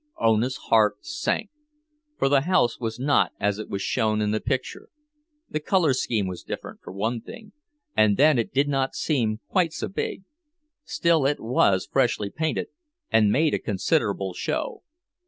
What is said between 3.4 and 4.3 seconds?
it was shown